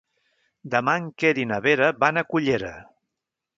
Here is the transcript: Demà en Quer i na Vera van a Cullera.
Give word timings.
Demà 0.75 0.95
en 1.01 1.05
Quer 1.23 1.33
i 1.43 1.45
na 1.53 1.61
Vera 1.67 1.91
van 2.07 2.17
a 2.17 2.25
Cullera. 2.35 2.75